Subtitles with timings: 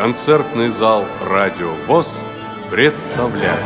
[0.00, 2.22] Концертный зал «Радио ВОЗ»
[2.70, 3.60] представляет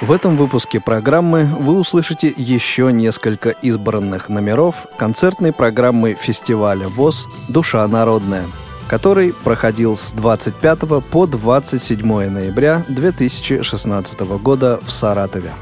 [0.00, 7.86] В этом выпуске программы вы услышите еще несколько избранных номеров концертной программы фестиваля ВОЗ «Душа
[7.86, 8.46] народная»,
[8.88, 10.80] который проходил с 25
[11.12, 15.52] по 27 ноября 2016 года в Саратове.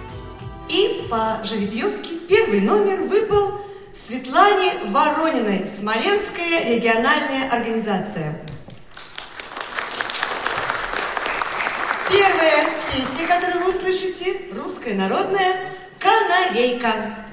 [0.70, 3.63] И по жеребьевке первый номер выпал
[3.94, 8.36] Светлане Ворониной, Смоленская региональная организация.
[12.10, 17.23] Первая песня, которую вы услышите, русская народная «Канарейка».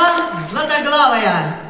[0.00, 1.69] «Москва златоглавая».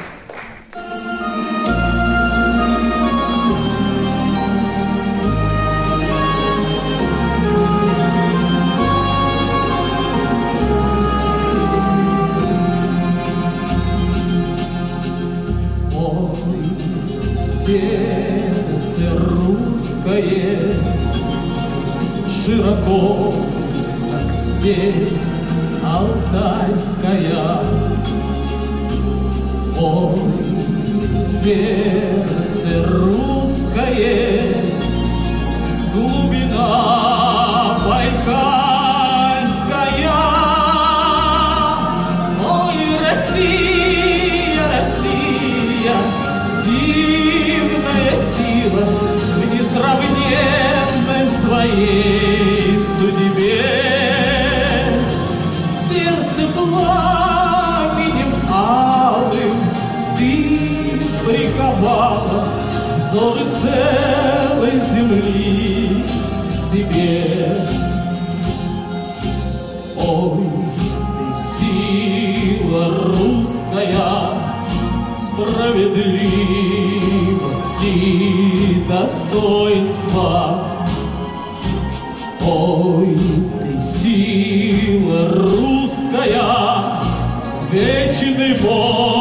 [22.27, 23.33] широко,
[24.11, 25.07] как степь
[25.83, 27.59] алтайская.
[29.79, 30.19] Ой,
[31.19, 34.20] сердце русское,
[61.91, 62.47] приковала
[62.95, 66.05] взоры целой земли
[66.47, 67.23] к себе.
[69.97, 70.47] Ой,
[71.17, 71.25] ты
[71.59, 72.85] сила
[73.17, 74.39] русская
[75.15, 77.95] Справедливости,
[78.87, 80.63] достоинства.
[82.45, 83.17] Ой,
[83.59, 86.51] ты сила русская,
[87.71, 89.20] вечный подвиг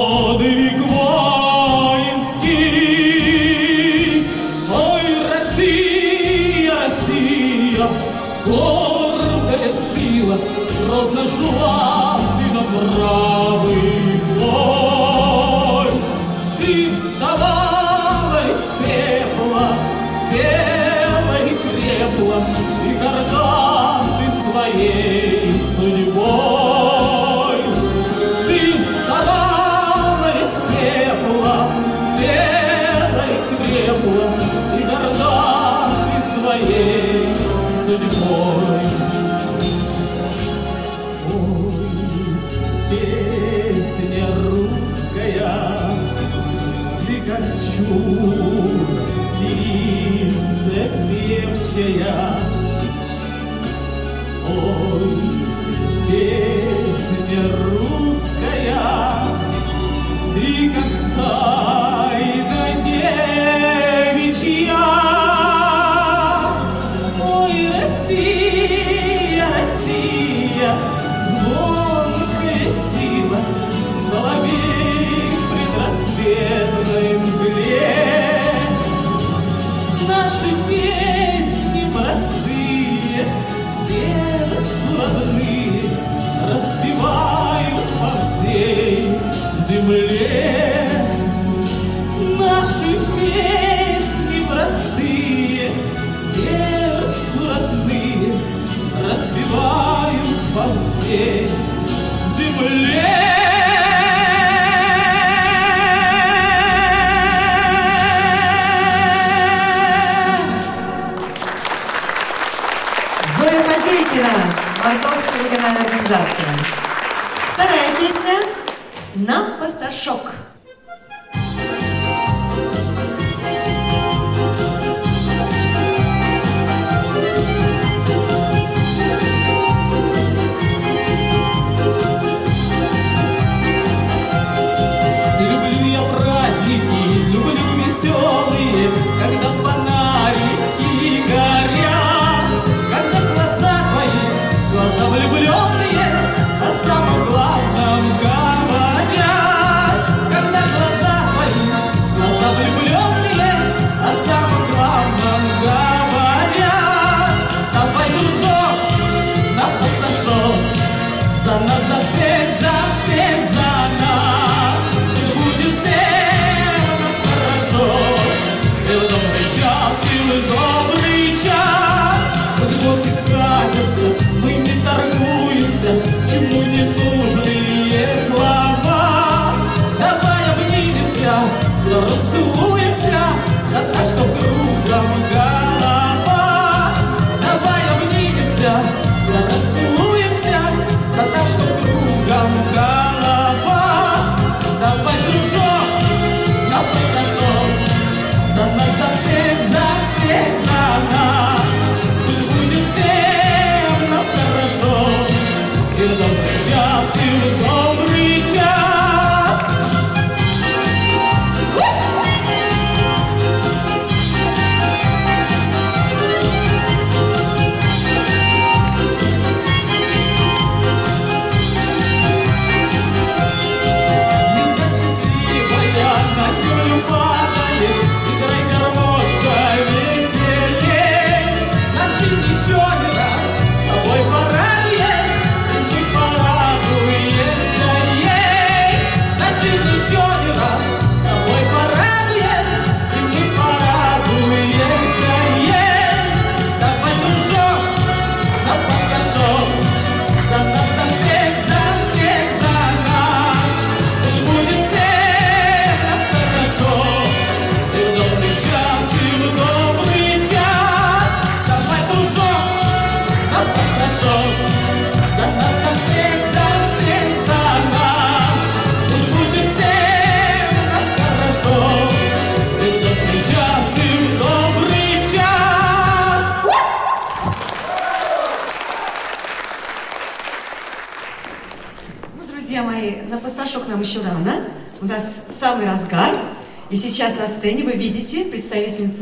[145.21, 145.50] Hollywood.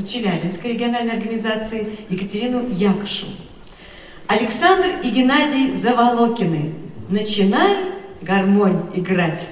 [0.08, 3.26] Челябинской региональной организации Екатерину Якошу.
[4.26, 6.72] Александр и Геннадий Заволокины.
[7.08, 7.76] Начинай
[8.22, 9.50] гармонь играть.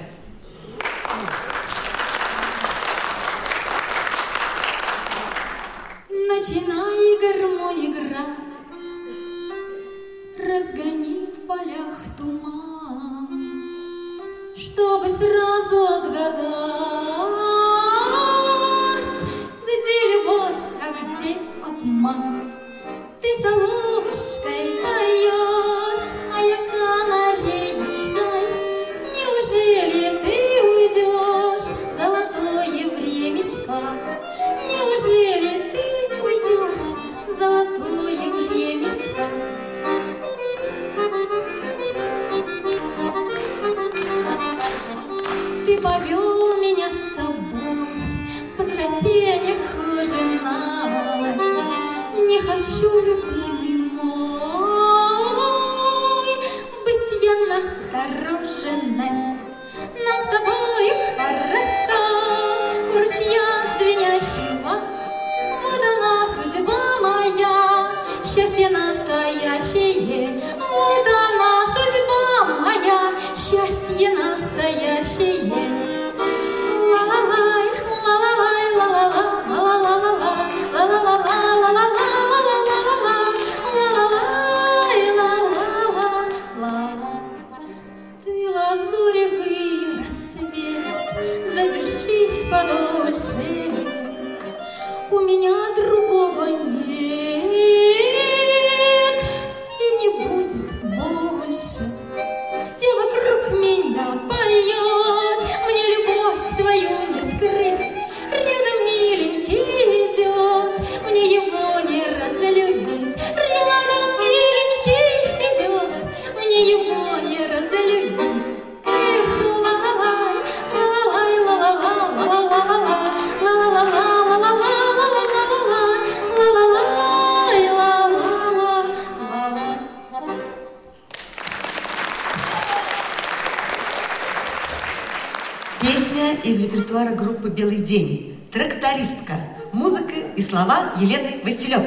[141.65, 141.86] Елены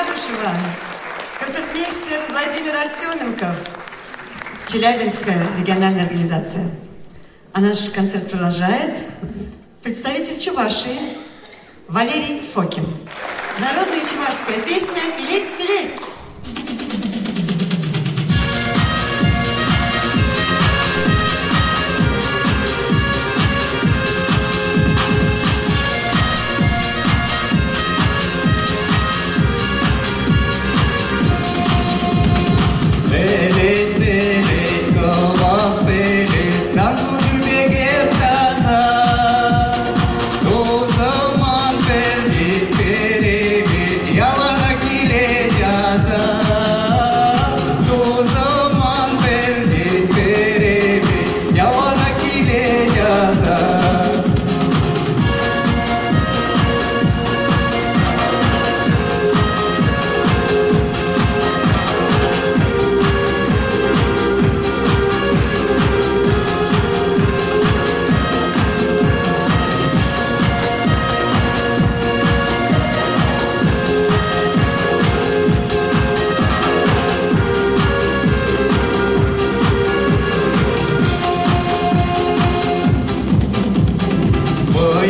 [0.00, 0.54] Якушева,
[1.38, 3.54] концертмейстер Владимир Артеменков,
[4.66, 6.64] Челябинская региональная организация.
[7.52, 8.94] А наш концерт продолжает
[9.82, 11.18] представитель Чувашии
[11.86, 12.86] Валерий Фокин.
[13.58, 16.00] Народная чувашская песня «Пилеть, пилеть».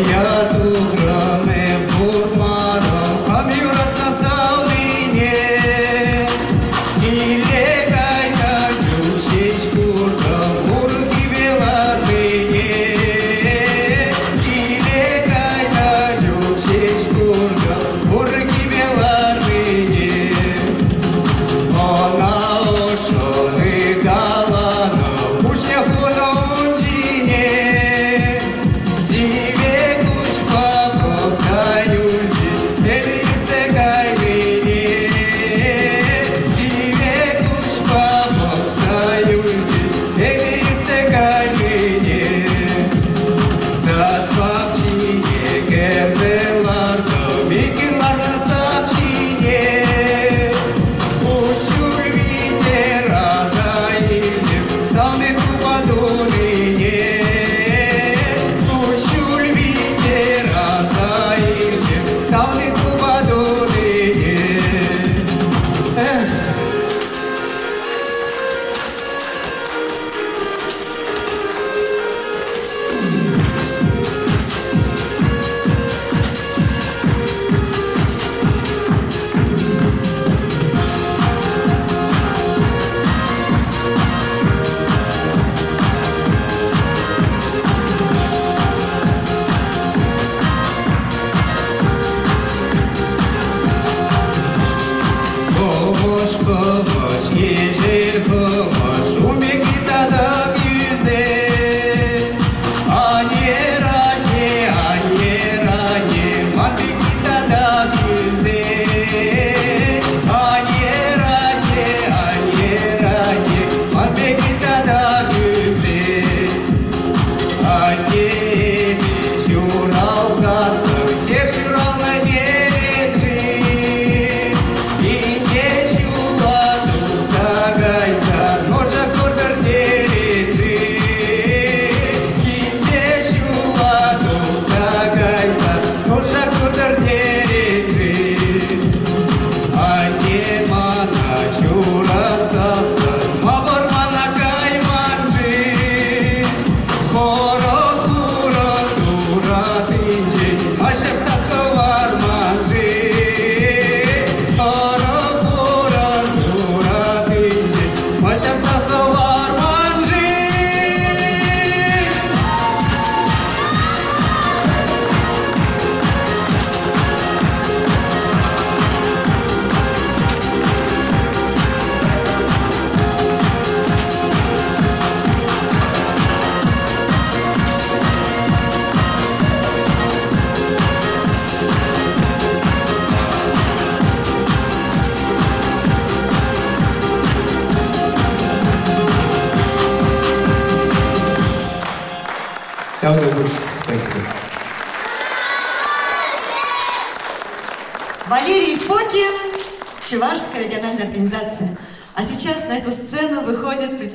[0.03, 0.50] yeah.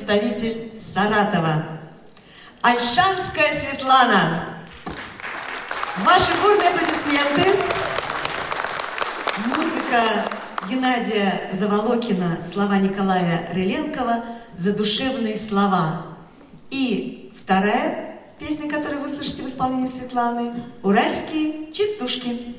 [0.06, 1.64] представитель Саратова.
[2.62, 4.44] Альшанская Светлана.
[6.04, 7.56] Ваши бурные аплодисменты.
[9.46, 10.24] Музыка
[10.70, 14.24] Геннадия Заволокина, слова Николая Рыленкова,
[14.56, 16.02] задушевные слова.
[16.70, 20.52] И вторая песня, которую вы слышите в исполнении Светланы,
[20.84, 22.54] «Уральские чистушки.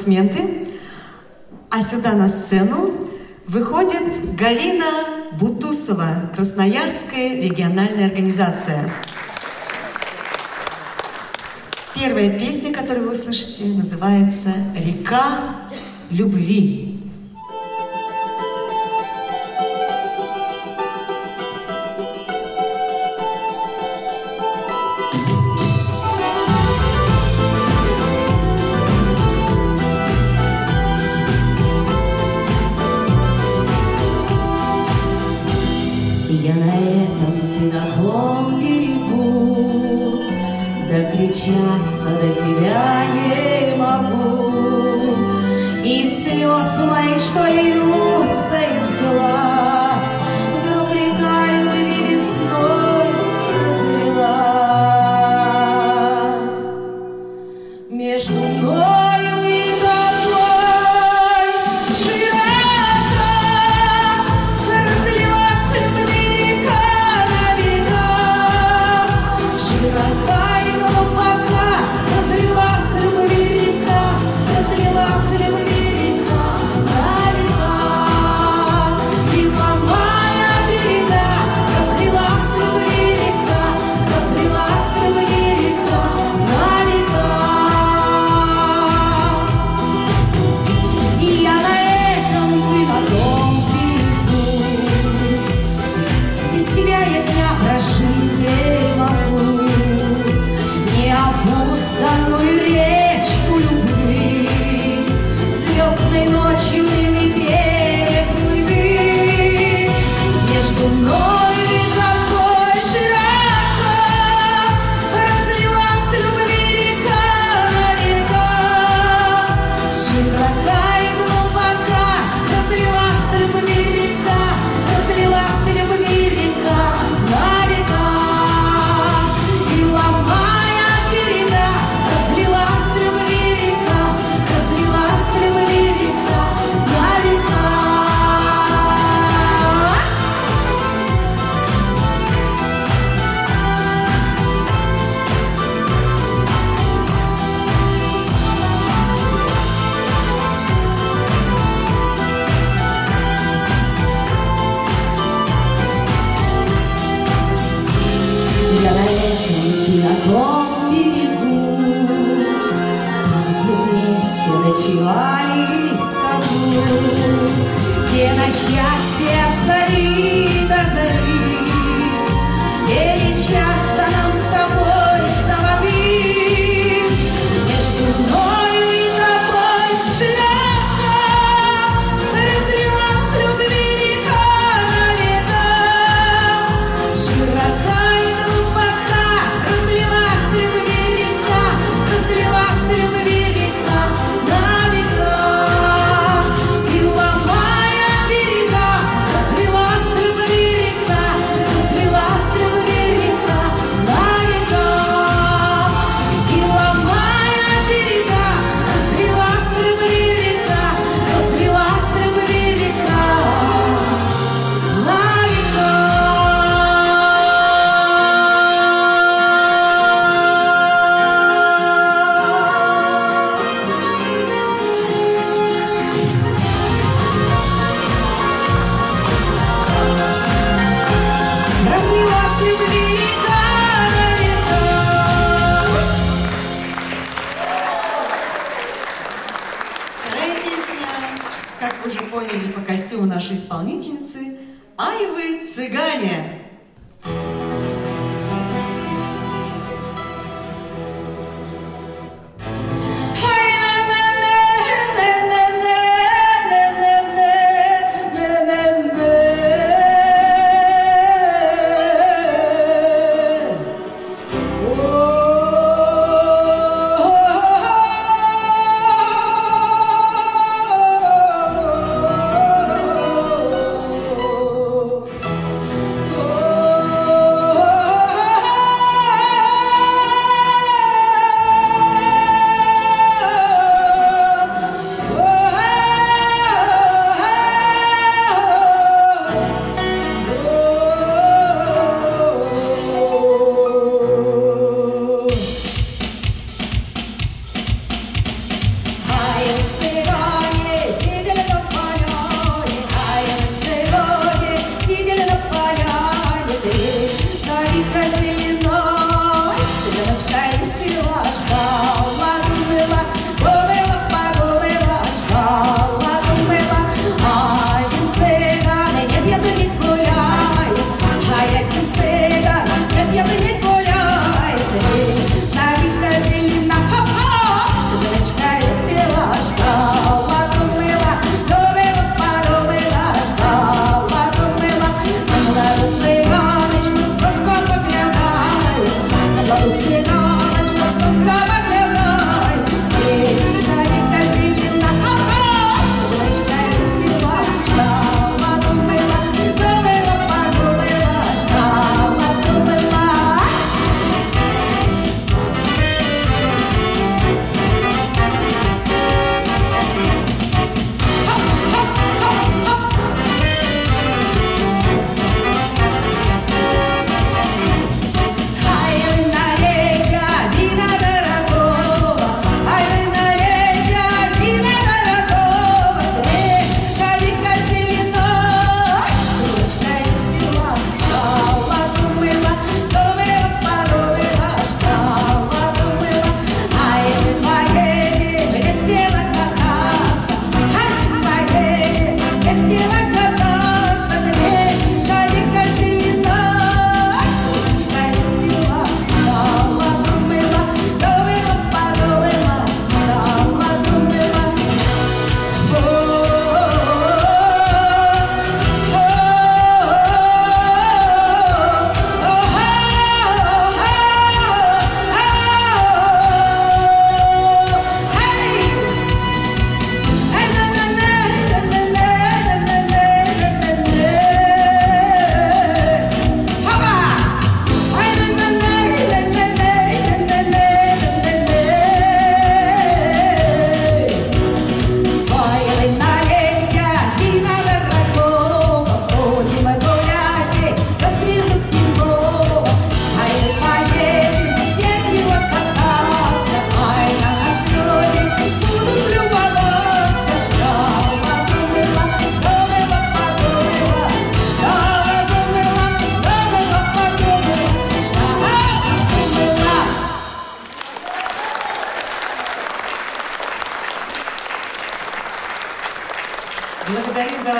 [0.00, 0.68] аплодисменты.
[1.70, 2.92] А сюда на сцену
[3.46, 8.90] выходит Галина Бутусова, Красноярская региональная организация.
[11.94, 15.38] Первая песня, которую вы услышите, называется «Река
[16.10, 16.89] любви».
[41.30, 45.14] Достучаться до тебя не могу,
[45.84, 47.79] И слез моих, что льют,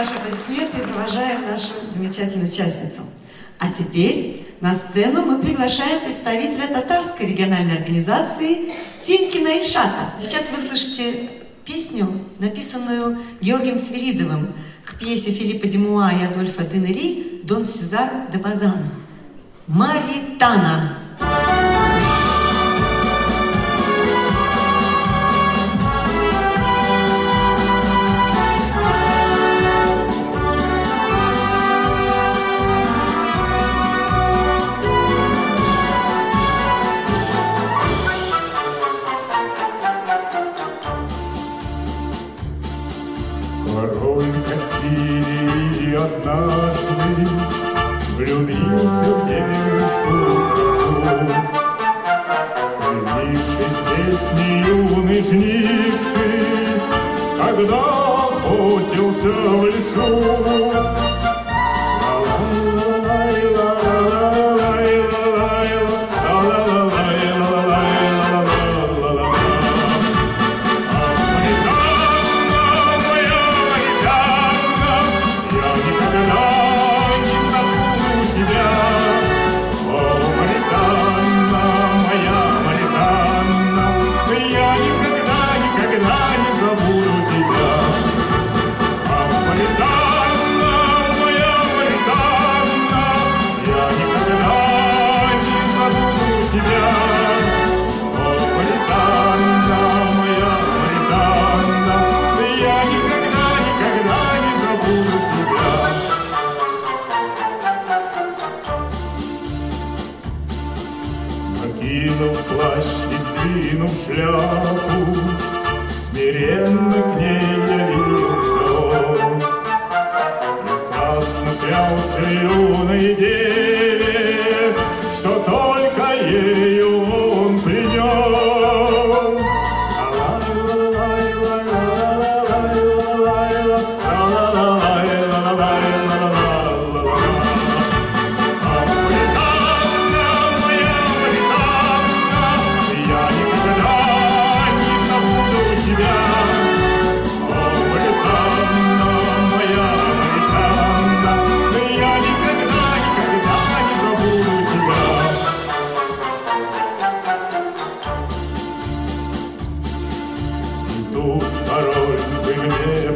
[0.01, 3.03] ваши аплодисменты и провожаем нашу замечательную участницу.
[3.59, 8.73] А теперь на сцену мы приглашаем представителя татарской региональной организации
[9.03, 10.15] Тимкина Ильшата.
[10.19, 11.29] Сейчас вы слышите
[11.67, 12.07] песню,
[12.39, 14.55] написанную Георгием Свиридовым
[14.87, 18.79] к пьесе Филиппа Демуа и Адольфа Денери «Дон Сезар де Базан».
[19.67, 21.00] «Маритана»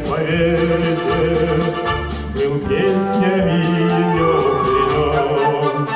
[0.09, 1.62] поверите,
[2.34, 4.32] Был песнями ее
[4.64, 5.88] пленен.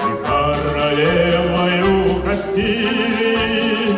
[0.00, 1.92] И королевою
[2.22, 3.96] Кастилии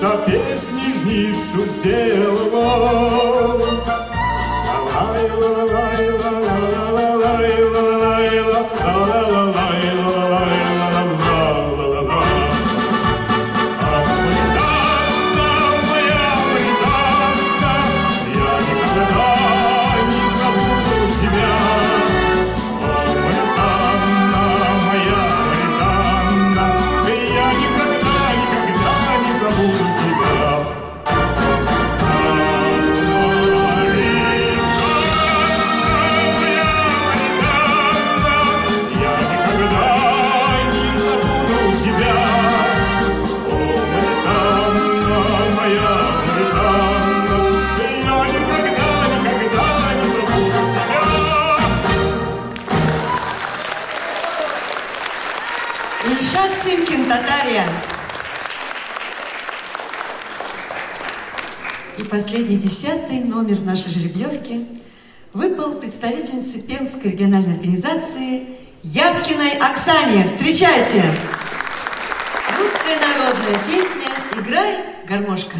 [0.00, 3.96] За песни жницу сделал он.
[6.26, 6.55] Я
[62.36, 64.66] Последний, десятый номер в нашей жеребьевке
[65.32, 68.42] выпал представительнице Пермской региональной организации
[68.82, 70.26] Явкиной Оксане.
[70.26, 71.02] Встречайте!
[72.58, 74.76] Русская народная песня «Играй,
[75.08, 75.56] гармошка».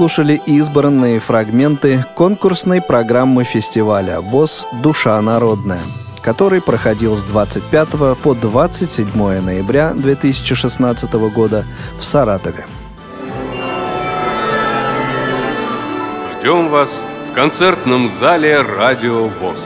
[0.00, 5.82] Слушали избранные фрагменты конкурсной программы фестиваля ВОЗ «Душа народная»,
[6.22, 11.66] который проходил с 25 по 27 ноября 2016 года
[11.98, 12.64] в Саратове.
[16.32, 19.60] Ждем вас в концертном зале «Радио ВОЗ».